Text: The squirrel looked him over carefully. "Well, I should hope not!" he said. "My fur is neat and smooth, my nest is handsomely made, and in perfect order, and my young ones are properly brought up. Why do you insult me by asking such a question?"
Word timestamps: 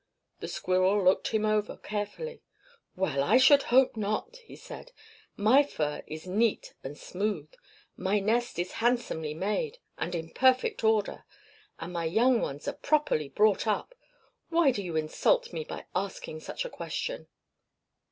The 0.39 0.47
squirrel 0.47 1.03
looked 1.03 1.27
him 1.27 1.45
over 1.45 1.77
carefully. 1.77 2.41
"Well, 2.95 3.21
I 3.23 3.37
should 3.37 3.61
hope 3.61 3.95
not!" 3.95 4.37
he 4.37 4.55
said. 4.55 4.91
"My 5.37 5.61
fur 5.61 6.01
is 6.07 6.25
neat 6.25 6.73
and 6.83 6.97
smooth, 6.97 7.53
my 7.95 8.17
nest 8.19 8.57
is 8.57 8.71
handsomely 8.81 9.35
made, 9.35 9.77
and 9.99 10.15
in 10.15 10.31
perfect 10.31 10.83
order, 10.83 11.23
and 11.77 11.93
my 11.93 12.05
young 12.05 12.41
ones 12.41 12.67
are 12.67 12.73
properly 12.73 13.29
brought 13.29 13.67
up. 13.67 13.93
Why 14.49 14.71
do 14.71 14.81
you 14.81 14.95
insult 14.95 15.53
me 15.53 15.63
by 15.63 15.85
asking 15.95 16.39
such 16.39 16.65
a 16.65 16.69
question?" 16.71 17.27